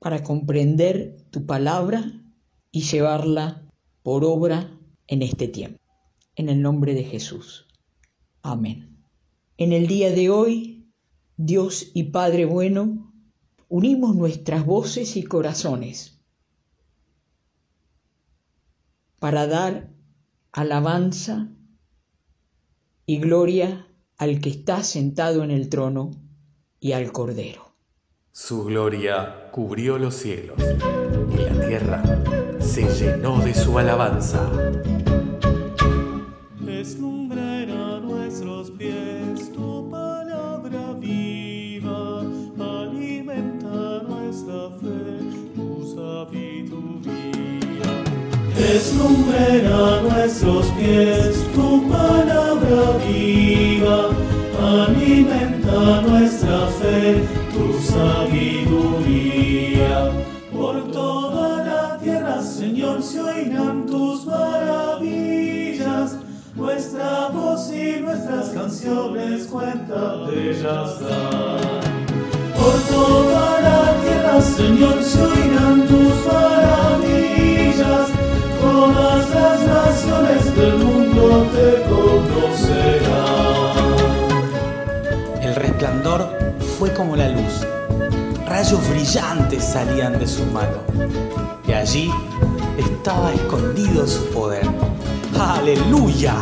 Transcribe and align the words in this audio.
para 0.00 0.24
comprender 0.24 1.24
tu 1.30 1.46
palabra 1.46 2.10
y 2.72 2.80
llevarla 2.80 3.70
por 4.02 4.24
obra 4.24 4.76
en 5.06 5.22
este 5.22 5.46
tiempo. 5.46 5.78
En 6.34 6.48
el 6.48 6.62
nombre 6.62 6.94
de 6.94 7.04
Jesús. 7.04 7.66
Amén. 8.42 8.96
En 9.58 9.72
el 9.72 9.86
día 9.86 10.10
de 10.10 10.30
hoy, 10.30 10.90
Dios 11.36 11.90
y 11.94 12.04
Padre 12.04 12.46
bueno, 12.46 13.12
unimos 13.68 14.16
nuestras 14.16 14.64
voces 14.64 15.16
y 15.16 15.22
corazones 15.22 16.18
para 19.18 19.46
dar 19.46 19.90
alabanza 20.50 21.52
y 23.04 23.18
gloria 23.18 23.86
al 24.16 24.40
que 24.40 24.48
está 24.48 24.82
sentado 24.82 25.44
en 25.44 25.50
el 25.50 25.68
trono 25.68 26.10
y 26.80 26.92
al 26.92 27.12
Cordero. 27.12 27.69
Su 28.32 28.64
gloria 28.64 29.48
cubrió 29.50 29.98
los 29.98 30.14
cielos 30.14 30.56
y 30.60 31.36
la 31.36 31.66
tierra 31.66 32.02
se 32.60 32.82
llenó 32.82 33.40
de 33.40 33.52
su 33.52 33.76
alabanza. 33.76 34.48
Deslumbra 36.60 37.98
nuestros 37.98 38.70
pies 38.70 39.52
tu 39.52 39.90
palabra 39.90 40.92
viva, 41.00 42.20
alimenta 42.60 44.02
nuestra 44.08 44.70
fe, 44.78 45.18
tu 45.56 45.92
sabiduría. 45.92 47.10
Deslumbra 48.56 50.02
nuestros 50.02 50.66
pies 50.78 51.48
tu 51.52 51.90
palabra 51.90 52.96
viva, 53.04 54.10
alimenta 54.56 56.02
nuestra 56.02 56.68
fe 56.80 57.39
Por 70.80 72.74
toda 72.88 73.60
la 73.60 73.94
tierra, 74.02 74.40
Señor, 74.40 75.02
se 75.04 75.22
oirán 75.22 75.86
tus 75.86 76.14
maravillas. 76.32 78.08
Todas 78.58 79.30
las 79.30 79.60
naciones 79.66 80.56
del 80.56 80.78
mundo 80.78 81.46
te 81.52 81.82
conocerán. 81.82 83.10
El 85.42 85.54
resplandor 85.54 86.30
fue 86.78 86.90
como 86.94 87.14
la 87.14 87.28
luz. 87.28 87.66
Rayos 88.46 88.80
brillantes 88.88 89.62
salían 89.62 90.18
de 90.18 90.26
su 90.26 90.46
mano. 90.46 90.78
Y 91.68 91.72
allí 91.72 92.10
estaba 92.78 93.34
escondido 93.34 94.06
su 94.06 94.24
poder. 94.30 94.66
¡Aleluya! 95.38 96.36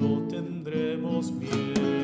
No 0.00 0.18
tendremos 0.28 1.30
miedo. 1.30 2.02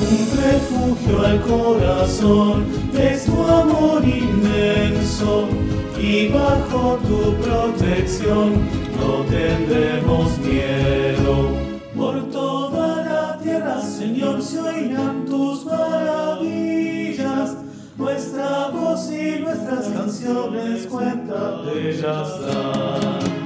Un 0.00 0.18
refugio 0.42 1.22
al 1.24 1.40
corazón 1.42 2.64
es 2.92 3.24
tu 3.24 3.40
amor 3.40 4.02
inmenso 4.04 5.48
y 5.96 6.28
bajo 6.28 6.98
tu 7.06 7.34
protección 7.36 8.54
no 8.98 9.24
tendremos 9.30 10.38
miedo. 10.38 11.56
Por 11.96 12.30
toda 12.30 13.04
la 13.04 13.38
tierra, 13.38 13.80
Señor, 13.80 14.42
se 14.42 14.58
oirán 14.58 15.24
tus 15.24 15.64
maravillas. 15.64 17.56
Nuestra 17.96 18.68
voz 18.70 19.08
y 19.12 19.38
nuestras 19.38 19.86
canciones 19.86 20.86
cuenta 20.88 21.62
de 21.62 21.90
ellas 21.90 23.41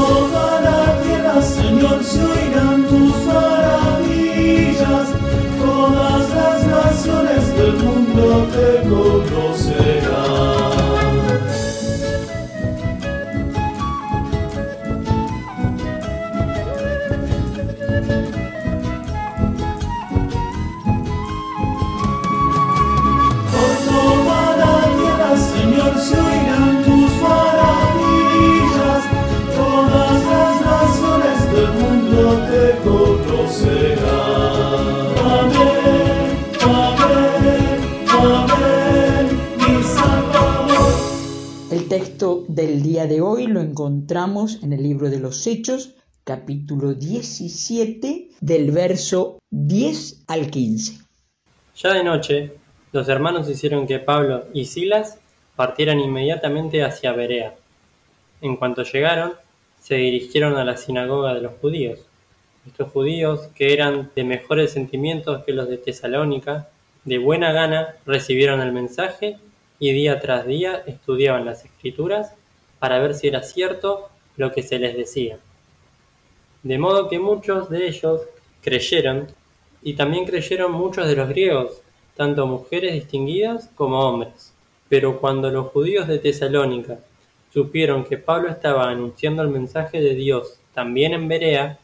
toda 0.00 0.60
la 0.60 1.00
tierra, 1.02 1.42
Señor, 1.42 2.02
se 2.04 2.22
oirán 2.24 2.84
tus 2.88 3.16
maravillas. 3.26 5.08
Todas 5.64 6.24
las 6.40 6.58
naciones 6.66 7.42
del 7.56 7.72
mundo 7.84 8.46
te 8.54 8.68
conocerán. 8.88 9.49
El 41.70 41.88
texto 41.88 42.44
del 42.46 42.82
día 42.82 43.06
de 43.06 43.22
hoy 43.22 43.46
lo 43.46 43.60
encontramos 43.60 44.62
en 44.62 44.74
el 44.74 44.82
libro 44.82 45.08
de 45.08 45.18
los 45.18 45.46
Hechos, 45.46 45.94
capítulo 46.24 46.92
17, 46.92 48.28
del 48.40 48.70
verso 48.70 49.38
10 49.50 50.24
al 50.28 50.50
15. 50.50 50.98
Ya 51.76 51.94
de 51.94 52.04
noche, 52.04 52.52
los 52.92 53.08
hermanos 53.08 53.48
hicieron 53.48 53.86
que 53.86 53.98
Pablo 53.98 54.44
y 54.52 54.66
Silas 54.66 55.18
partieran 55.56 55.98
inmediatamente 56.00 56.84
hacia 56.84 57.12
Berea. 57.12 57.54
En 58.42 58.56
cuanto 58.56 58.82
llegaron, 58.82 59.32
se 59.80 59.94
dirigieron 59.94 60.56
a 60.56 60.64
la 60.64 60.76
sinagoga 60.76 61.32
de 61.32 61.40
los 61.40 61.52
judíos. 61.60 62.09
Estos 62.66 62.90
judíos, 62.92 63.48
que 63.54 63.72
eran 63.72 64.10
de 64.14 64.24
mejores 64.24 64.72
sentimientos 64.72 65.44
que 65.44 65.52
los 65.52 65.68
de 65.68 65.78
Tesalónica, 65.78 66.68
de 67.04 67.18
buena 67.18 67.52
gana 67.52 67.96
recibieron 68.04 68.60
el 68.60 68.72
mensaje 68.72 69.38
y 69.78 69.92
día 69.92 70.20
tras 70.20 70.46
día 70.46 70.82
estudiaban 70.86 71.46
las 71.46 71.64
escrituras 71.64 72.34
para 72.78 72.98
ver 72.98 73.14
si 73.14 73.28
era 73.28 73.42
cierto 73.42 74.10
lo 74.36 74.52
que 74.52 74.62
se 74.62 74.78
les 74.78 74.96
decía. 74.96 75.38
De 76.62 76.78
modo 76.78 77.08
que 77.08 77.18
muchos 77.18 77.70
de 77.70 77.88
ellos 77.88 78.22
creyeron, 78.62 79.26
y 79.82 79.94
también 79.94 80.26
creyeron 80.26 80.72
muchos 80.72 81.08
de 81.08 81.16
los 81.16 81.28
griegos, 81.30 81.80
tanto 82.14 82.46
mujeres 82.46 82.92
distinguidas 82.92 83.70
como 83.74 84.00
hombres. 84.00 84.52
Pero 84.90 85.18
cuando 85.20 85.50
los 85.50 85.68
judíos 85.68 86.06
de 86.06 86.18
Tesalónica 86.18 86.98
supieron 87.52 88.04
que 88.04 88.18
Pablo 88.18 88.50
estaba 88.50 88.90
anunciando 88.90 89.42
el 89.42 89.48
mensaje 89.48 90.00
de 90.00 90.14
Dios 90.14 90.60
también 90.74 91.14
en 91.14 91.28
Berea, 91.28 91.78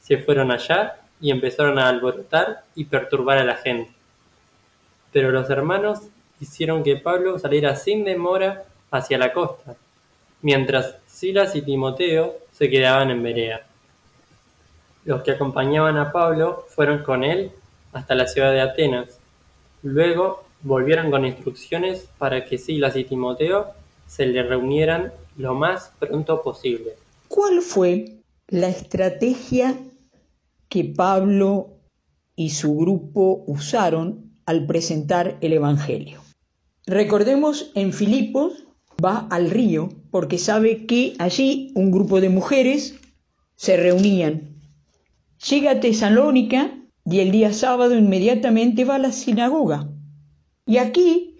se 0.00 0.18
fueron 0.18 0.50
allá 0.50 0.96
y 1.20 1.30
empezaron 1.30 1.78
a 1.78 1.88
alborotar 1.88 2.64
y 2.74 2.84
perturbar 2.84 3.38
a 3.38 3.44
la 3.44 3.56
gente. 3.56 3.92
Pero 5.12 5.30
los 5.30 5.50
hermanos 5.50 6.00
hicieron 6.40 6.82
que 6.82 6.96
Pablo 6.96 7.38
saliera 7.38 7.76
sin 7.76 8.04
demora 8.04 8.64
hacia 8.90 9.18
la 9.18 9.32
costa, 9.32 9.76
mientras 10.42 10.96
Silas 11.06 11.54
y 11.54 11.62
Timoteo 11.62 12.38
se 12.52 12.70
quedaban 12.70 13.10
en 13.10 13.22
Berea. 13.22 13.66
Los 15.04 15.22
que 15.22 15.32
acompañaban 15.32 15.96
a 15.96 16.12
Pablo 16.12 16.66
fueron 16.68 17.02
con 17.02 17.24
él 17.24 17.52
hasta 17.92 18.14
la 18.14 18.26
ciudad 18.26 18.52
de 18.52 18.60
Atenas. 18.60 19.18
Luego 19.82 20.44
volvieron 20.62 21.10
con 21.10 21.24
instrucciones 21.24 22.08
para 22.18 22.44
que 22.44 22.58
Silas 22.58 22.96
y 22.96 23.04
Timoteo 23.04 23.68
se 24.06 24.26
le 24.26 24.42
reunieran 24.42 25.12
lo 25.36 25.54
más 25.54 25.92
pronto 25.98 26.42
posible. 26.42 26.96
¿Cuál 27.28 27.62
fue 27.62 28.16
la 28.48 28.68
estrategia 28.68 29.76
que 30.70 30.84
Pablo 30.84 31.80
y 32.36 32.50
su 32.50 32.74
grupo 32.76 33.44
usaron 33.46 34.38
al 34.46 34.66
presentar 34.66 35.36
el 35.42 35.52
Evangelio. 35.52 36.22
Recordemos, 36.86 37.72
en 37.74 37.92
Filipos 37.92 38.66
va 39.04 39.26
al 39.30 39.50
río 39.50 39.90
porque 40.10 40.38
sabe 40.38 40.86
que 40.86 41.14
allí 41.18 41.72
un 41.74 41.90
grupo 41.90 42.20
de 42.20 42.30
mujeres 42.30 42.98
se 43.56 43.76
reunían. 43.76 44.60
Llega 45.48 45.72
a 45.72 45.80
Tesalónica 45.80 46.78
y 47.04 47.18
el 47.18 47.32
día 47.32 47.52
sábado 47.52 47.96
inmediatamente 47.96 48.84
va 48.84 48.94
a 48.94 48.98
la 48.98 49.12
sinagoga. 49.12 49.90
Y 50.66 50.76
aquí, 50.76 51.36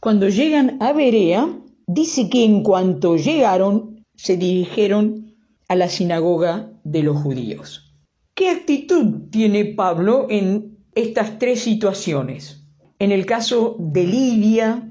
cuando 0.00 0.28
llegan 0.28 0.82
a 0.82 0.92
Berea, 0.92 1.48
dice 1.86 2.30
que 2.30 2.44
en 2.44 2.62
cuanto 2.62 3.16
llegaron, 3.16 4.04
se 4.14 4.36
dirigieron 4.36 5.34
a 5.68 5.76
la 5.76 5.88
sinagoga 5.88 6.72
de 6.84 7.02
los 7.02 7.20
judíos. 7.20 7.91
¿Qué 8.34 8.48
actitud 8.48 9.28
tiene 9.30 9.66
Pablo 9.66 10.26
en 10.30 10.78
estas 10.94 11.38
tres 11.38 11.60
situaciones? 11.60 12.64
En 12.98 13.12
el 13.12 13.26
caso 13.26 13.76
de 13.78 14.06
Lidia, 14.06 14.90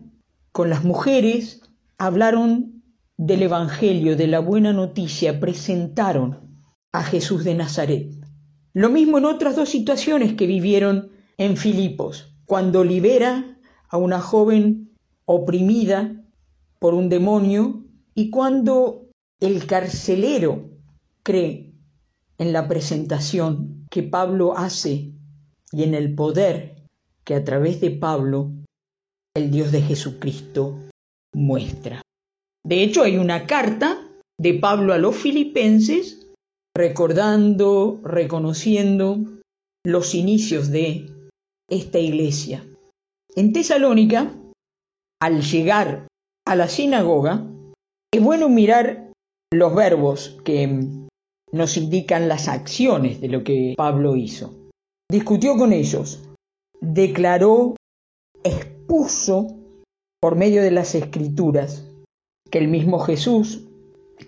con 0.51 0.69
las 0.69 0.83
mujeres, 0.83 1.63
hablaron 1.97 2.83
del 3.17 3.41
Evangelio, 3.41 4.15
de 4.15 4.27
la 4.27 4.39
buena 4.39 4.73
noticia, 4.73 5.39
presentaron 5.39 6.59
a 6.91 7.03
Jesús 7.03 7.43
de 7.43 7.55
Nazaret. 7.55 8.11
Lo 8.73 8.89
mismo 8.89 9.17
en 9.17 9.25
otras 9.25 9.55
dos 9.55 9.69
situaciones 9.69 10.33
que 10.33 10.45
vivieron 10.45 11.09
en 11.39 11.57
Filipos, 11.57 12.35
cuando 12.45 12.83
libera 12.83 13.57
a 13.89 13.97
una 13.97 14.19
joven 14.19 14.91
oprimida 15.25 16.23
por 16.77 16.93
un 16.93 17.09
demonio 17.09 17.85
y 18.13 18.29
cuando 18.29 19.09
el 19.39 19.65
carcelero 19.65 20.69
cree 21.23 21.70
en 22.41 22.53
la 22.53 22.67
presentación 22.67 23.85
que 23.91 24.01
Pablo 24.01 24.57
hace 24.57 25.11
y 25.71 25.83
en 25.83 25.93
el 25.93 26.15
poder 26.15 26.75
que 27.23 27.35
a 27.35 27.43
través 27.43 27.79
de 27.81 27.91
Pablo 27.91 28.51
el 29.35 29.51
Dios 29.51 29.71
de 29.71 29.83
Jesucristo 29.83 30.79
muestra. 31.35 32.01
De 32.65 32.81
hecho, 32.81 33.03
hay 33.03 33.17
una 33.17 33.45
carta 33.45 34.01
de 34.39 34.55
Pablo 34.55 34.93
a 34.93 34.97
los 34.97 35.15
filipenses 35.15 36.31
recordando, 36.75 38.01
reconociendo 38.03 39.19
los 39.85 40.15
inicios 40.15 40.71
de 40.71 41.11
esta 41.69 41.99
iglesia. 41.99 42.65
En 43.35 43.53
Tesalónica, 43.53 44.33
al 45.21 45.43
llegar 45.43 46.07
a 46.47 46.55
la 46.55 46.67
sinagoga, 46.67 47.45
es 48.11 48.21
bueno 48.21 48.49
mirar 48.49 49.11
los 49.53 49.75
verbos 49.75 50.39
que 50.43 51.00
nos 51.51 51.77
indican 51.77 52.27
las 52.27 52.47
acciones 52.47 53.21
de 53.21 53.27
lo 53.27 53.43
que 53.43 53.73
Pablo 53.77 54.15
hizo. 54.15 54.53
Discutió 55.09 55.57
con 55.57 55.73
ellos, 55.73 56.23
declaró, 56.79 57.75
expuso 58.43 59.57
por 60.21 60.35
medio 60.35 60.61
de 60.61 60.71
las 60.71 60.95
escrituras 60.95 61.87
que 62.49 62.59
el 62.59 62.67
mismo 62.67 62.99
Jesús 62.99 63.65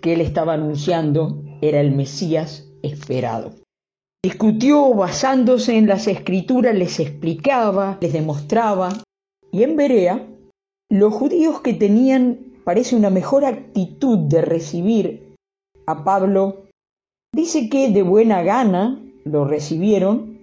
que 0.00 0.12
él 0.12 0.20
estaba 0.20 0.54
anunciando 0.54 1.42
era 1.60 1.80
el 1.80 1.92
Mesías 1.92 2.68
esperado. 2.82 3.52
Discutió 4.22 4.92
basándose 4.94 5.76
en 5.76 5.86
las 5.86 6.06
escrituras, 6.06 6.74
les 6.74 6.98
explicaba, 6.98 7.98
les 8.00 8.12
demostraba, 8.12 9.02
y 9.52 9.62
en 9.62 9.76
Berea, 9.76 10.26
los 10.90 11.12
judíos 11.12 11.60
que 11.60 11.74
tenían, 11.74 12.38
parece, 12.64 12.96
una 12.96 13.10
mejor 13.10 13.44
actitud 13.44 14.18
de 14.18 14.42
recibir 14.42 15.34
a 15.86 16.04
Pablo, 16.04 16.63
dice 17.34 17.68
que 17.68 17.90
de 17.90 18.02
buena 18.02 18.42
gana 18.42 19.02
lo 19.24 19.44
recibieron 19.44 20.38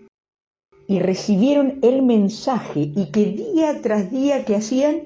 y 0.87 0.99
recibieron 0.99 1.79
el 1.83 2.01
mensaje 2.01 2.91
y 2.95 3.11
que 3.11 3.25
día 3.27 3.81
tras 3.81 4.11
día 4.11 4.43
que 4.43 4.55
hacían 4.55 5.03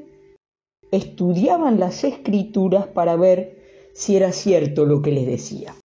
estudiaban 0.92 1.80
las 1.80 2.04
escrituras 2.04 2.88
para 2.88 3.16
ver 3.16 3.62
si 3.94 4.16
era 4.16 4.32
cierto 4.32 4.86
lo 4.86 5.02
que 5.02 5.12
les 5.12 5.28
decía. 5.28 5.76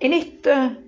En 0.00 0.12
estas 0.12 0.78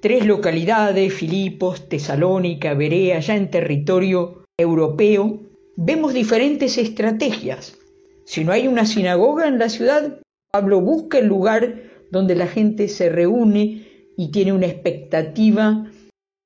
tres 0.00 0.26
localidades, 0.26 1.14
Filipos, 1.14 1.88
Tesalónica, 1.88 2.74
Berea, 2.74 3.20
ya 3.20 3.34
en 3.34 3.50
territorio 3.50 4.44
europeo, 4.58 5.40
vemos 5.76 6.12
diferentes 6.12 6.76
estrategias. 6.78 7.78
Si 8.24 8.44
no 8.44 8.52
hay 8.52 8.68
una 8.68 8.84
sinagoga 8.84 9.48
en 9.48 9.58
la 9.58 9.68
ciudad, 9.68 10.20
Pablo 10.52 10.80
busca 10.80 11.18
el 11.18 11.26
lugar 11.26 11.82
donde 12.10 12.34
la 12.34 12.46
gente 12.46 12.88
se 12.88 13.08
reúne 13.08 13.85
y 14.16 14.30
tiene 14.30 14.52
una 14.52 14.66
expectativa 14.66 15.86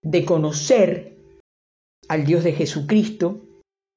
de 0.02 0.24
conocer 0.24 1.16
al 2.08 2.24
Dios 2.24 2.42
de 2.42 2.52
Jesucristo, 2.52 3.40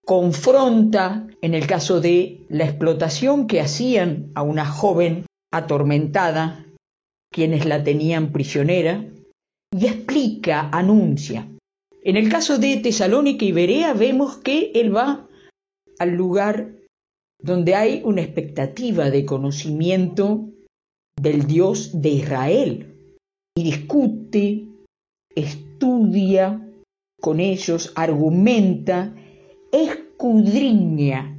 confronta, 0.05 1.27
en 1.41 1.55
el 1.55 1.65
caso 1.65 1.99
de 1.99 2.41
la 2.49 2.65
explotación 2.65 3.47
que 3.47 3.61
hacían 3.61 4.31
a 4.35 4.43
una 4.43 4.65
joven 4.65 5.25
atormentada, 5.51 6.65
quienes 7.31 7.65
la 7.65 7.83
tenían 7.83 8.31
prisionera, 8.31 9.05
y 9.71 9.87
explica, 9.87 10.69
anuncia. 10.71 11.49
En 12.03 12.17
el 12.17 12.29
caso 12.29 12.59
de 12.59 12.77
Tesalónica 12.77 13.45
y 13.45 13.51
Berea 13.51 13.93
vemos 13.93 14.37
que 14.37 14.71
él 14.75 14.95
va 14.95 15.27
al 15.99 16.11
lugar 16.11 16.73
donde 17.41 17.75
hay 17.75 18.01
una 18.03 18.21
expectativa 18.21 19.09
de 19.09 19.25
conocimiento 19.25 20.49
del 21.19 21.47
Dios 21.47 22.01
de 22.01 22.09
Israel 22.09 22.92
y 23.55 23.63
discute, 23.63 24.65
estudia 25.35 26.59
con 27.21 27.39
ellos, 27.39 27.91
argumenta 27.95 29.15
escudriña 29.71 31.37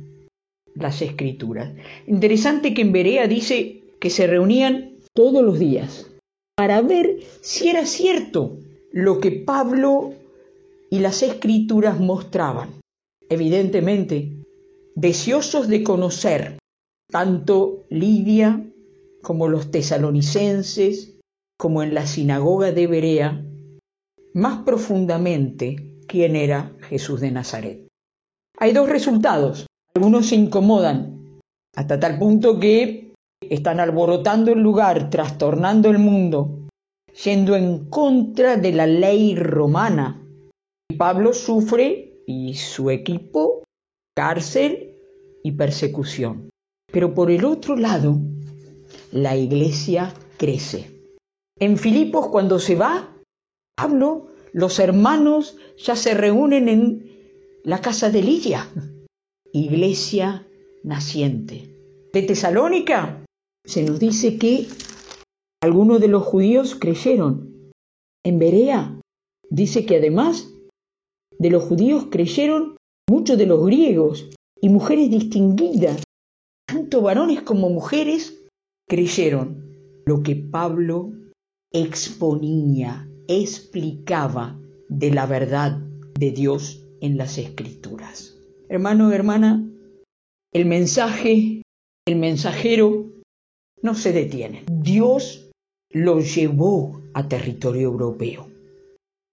las 0.74 1.02
escrituras. 1.02 1.72
Interesante 2.06 2.74
que 2.74 2.82
en 2.82 2.92
Berea 2.92 3.26
dice 3.28 3.82
que 4.00 4.10
se 4.10 4.26
reunían 4.26 4.94
todos 5.12 5.42
los 5.42 5.58
días 5.58 6.10
para 6.56 6.80
ver 6.80 7.20
si 7.40 7.68
era 7.68 7.86
cierto 7.86 8.58
lo 8.92 9.20
que 9.20 9.32
Pablo 9.32 10.14
y 10.90 11.00
las 11.00 11.22
escrituras 11.22 11.98
mostraban. 11.98 12.70
Evidentemente, 13.28 14.32
deseosos 14.94 15.68
de 15.68 15.82
conocer 15.82 16.58
tanto 17.10 17.84
Lidia 17.90 18.64
como 19.22 19.48
los 19.48 19.70
tesalonicenses, 19.70 21.13
como 21.58 21.82
en 21.82 21.94
la 21.94 22.06
sinagoga 22.06 22.72
de 22.72 22.86
Berea, 22.86 23.44
más 24.34 24.62
profundamente 24.64 25.98
quién 26.06 26.36
era 26.36 26.76
Jesús 26.88 27.20
de 27.20 27.30
Nazaret. 27.30 27.88
Hay 28.58 28.72
dos 28.72 28.88
resultados. 28.88 29.66
Algunos 29.94 30.26
se 30.26 30.36
incomodan 30.36 31.40
hasta 31.76 31.98
tal 31.98 32.18
punto 32.18 32.58
que 32.58 33.12
están 33.40 33.80
alborotando 33.80 34.52
el 34.52 34.60
lugar, 34.60 35.10
trastornando 35.10 35.90
el 35.90 35.98
mundo, 35.98 36.66
yendo 37.24 37.56
en 37.56 37.90
contra 37.90 38.56
de 38.56 38.72
la 38.72 38.86
ley 38.86 39.34
romana. 39.36 40.20
Y 40.88 40.96
Pablo 40.96 41.32
sufre 41.32 42.22
y 42.26 42.54
su 42.54 42.90
equipo 42.90 43.62
cárcel 44.16 44.96
y 45.42 45.52
persecución. 45.52 46.50
Pero 46.92 47.14
por 47.14 47.30
el 47.30 47.44
otro 47.44 47.76
lado, 47.76 48.18
la 49.12 49.36
iglesia 49.36 50.12
crece. 50.36 50.93
En 51.58 51.78
Filipos 51.78 52.28
cuando 52.28 52.58
se 52.58 52.74
va, 52.74 53.16
Pablo, 53.76 54.28
los 54.52 54.78
hermanos 54.78 55.56
ya 55.76 55.94
se 55.94 56.14
reúnen 56.14 56.68
en 56.68 57.60
la 57.62 57.80
casa 57.80 58.10
de 58.10 58.22
Lidia, 58.22 58.68
iglesia 59.52 60.46
naciente. 60.82 61.70
De 62.12 62.22
Tesalónica 62.22 63.24
se 63.64 63.84
nos 63.84 64.00
dice 64.00 64.36
que 64.36 64.66
algunos 65.62 66.00
de 66.00 66.08
los 66.08 66.24
judíos 66.24 66.74
creyeron. 66.74 67.70
En 68.24 68.38
Berea 68.38 69.00
dice 69.48 69.86
que 69.86 69.96
además 69.96 70.48
de 71.38 71.50
los 71.50 71.64
judíos 71.64 72.08
creyeron 72.10 72.76
muchos 73.08 73.38
de 73.38 73.46
los 73.46 73.64
griegos 73.64 74.28
y 74.60 74.68
mujeres 74.68 75.10
distinguidas, 75.10 76.02
tanto 76.66 77.00
varones 77.00 77.42
como 77.42 77.70
mujeres, 77.70 78.40
creyeron 78.88 80.02
lo 80.04 80.22
que 80.22 80.36
Pablo 80.36 81.12
exponía, 81.74 83.08
explicaba 83.26 84.56
de 84.88 85.10
la 85.10 85.26
verdad 85.26 85.76
de 86.18 86.30
Dios 86.30 86.86
en 87.00 87.18
las 87.18 87.36
escrituras. 87.36 88.38
Hermano, 88.68 89.12
hermana, 89.12 89.68
el 90.52 90.66
mensaje, 90.66 91.62
el 92.06 92.16
mensajero 92.16 93.06
no 93.82 93.94
se 93.96 94.12
detiene. 94.12 94.62
Dios 94.70 95.50
lo 95.90 96.20
llevó 96.20 97.02
a 97.12 97.28
territorio 97.28 97.88
europeo. 97.88 98.48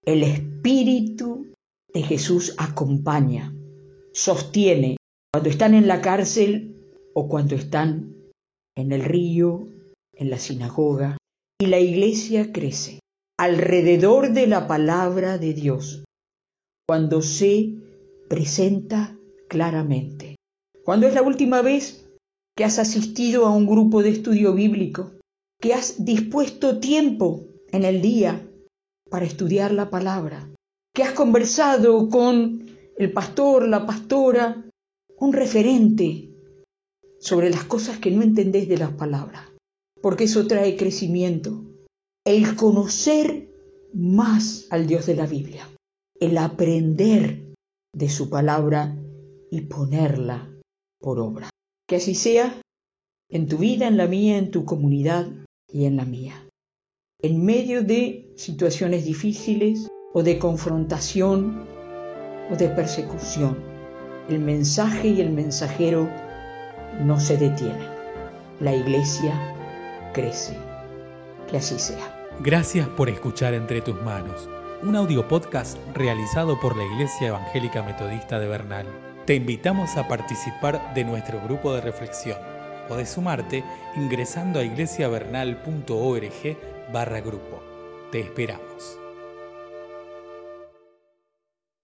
El 0.04 0.24
Espíritu 0.24 1.46
de 1.94 2.02
Jesús 2.02 2.56
acompaña, 2.58 3.54
sostiene 4.12 4.96
cuando 5.32 5.48
están 5.48 5.74
en 5.74 5.86
la 5.86 6.00
cárcel 6.00 6.74
o 7.14 7.28
cuando 7.28 7.54
están 7.54 8.16
en 8.76 8.90
el 8.90 9.04
río, 9.04 9.68
en 10.14 10.28
la 10.28 10.38
sinagoga, 10.38 11.18
y 11.62 11.66
la 11.66 11.78
iglesia 11.78 12.50
crece 12.50 12.98
alrededor 13.38 14.32
de 14.32 14.48
la 14.48 14.66
palabra 14.66 15.38
de 15.38 15.54
Dios 15.54 16.02
cuando 16.88 17.22
se 17.22 17.76
presenta 18.28 19.16
claramente. 19.48 20.34
Cuando 20.84 21.06
es 21.06 21.14
la 21.14 21.22
última 21.22 21.62
vez 21.62 22.04
que 22.56 22.64
has 22.64 22.80
asistido 22.80 23.46
a 23.46 23.54
un 23.54 23.68
grupo 23.68 24.02
de 24.02 24.10
estudio 24.10 24.54
bíblico, 24.54 25.12
que 25.60 25.72
has 25.72 26.04
dispuesto 26.04 26.80
tiempo 26.80 27.46
en 27.70 27.84
el 27.84 28.02
día 28.02 28.44
para 29.08 29.24
estudiar 29.24 29.70
la 29.70 29.88
palabra, 29.88 30.50
que 30.92 31.04
has 31.04 31.12
conversado 31.12 32.08
con 32.08 32.66
el 32.98 33.12
pastor, 33.12 33.68
la 33.68 33.86
pastora, 33.86 34.64
un 35.16 35.32
referente 35.32 36.28
sobre 37.20 37.50
las 37.50 37.62
cosas 37.62 37.98
que 37.98 38.10
no 38.10 38.22
entendés 38.22 38.68
de 38.68 38.78
las 38.78 38.90
palabras, 38.90 39.51
porque 40.02 40.24
eso 40.24 40.46
trae 40.46 40.76
crecimiento. 40.76 41.64
El 42.26 42.56
conocer 42.56 43.48
más 43.94 44.66
al 44.70 44.86
Dios 44.86 45.06
de 45.06 45.16
la 45.16 45.26
Biblia, 45.26 45.68
el 46.18 46.36
aprender 46.38 47.54
de 47.94 48.08
su 48.08 48.28
palabra 48.28 48.96
y 49.50 49.62
ponerla 49.62 50.50
por 51.00 51.20
obra. 51.20 51.48
Que 51.88 51.96
así 51.96 52.14
sea 52.14 52.60
en 53.30 53.48
tu 53.48 53.58
vida, 53.58 53.86
en 53.86 53.96
la 53.96 54.06
mía, 54.06 54.38
en 54.38 54.50
tu 54.50 54.64
comunidad 54.64 55.30
y 55.68 55.84
en 55.84 55.96
la 55.96 56.04
mía. 56.04 56.48
En 57.20 57.44
medio 57.44 57.82
de 57.82 58.32
situaciones 58.36 59.04
difíciles 59.04 59.88
o 60.12 60.22
de 60.22 60.38
confrontación 60.38 61.66
o 62.50 62.56
de 62.56 62.68
persecución, 62.68 63.56
el 64.28 64.40
mensaje 64.40 65.08
y 65.08 65.20
el 65.20 65.30
mensajero 65.30 66.08
no 67.04 67.20
se 67.20 67.36
detienen. 67.36 67.90
La 68.60 68.74
iglesia 68.74 69.61
crece. 70.12 70.56
Que 71.48 71.56
así 71.56 71.78
sea. 71.78 72.28
Gracias 72.40 72.88
por 72.88 73.08
escuchar 73.08 73.54
Entre 73.54 73.80
tus 73.80 74.00
manos, 74.02 74.48
un 74.82 74.96
audio 74.96 75.28
podcast 75.28 75.78
realizado 75.94 76.58
por 76.60 76.76
la 76.76 76.84
Iglesia 76.84 77.28
Evangélica 77.28 77.82
Metodista 77.82 78.38
de 78.38 78.48
Bernal. 78.48 78.86
Te 79.26 79.34
invitamos 79.34 79.96
a 79.96 80.08
participar 80.08 80.94
de 80.94 81.04
nuestro 81.04 81.40
grupo 81.40 81.74
de 81.74 81.80
reflexión. 81.80 82.38
Podés 82.88 83.10
sumarte 83.10 83.64
ingresando 83.96 84.58
a 84.58 84.64
iglesiavernal.org 84.64 86.56
barra 86.92 87.20
grupo. 87.20 87.62
Te 88.10 88.20
esperamos. 88.20 89.01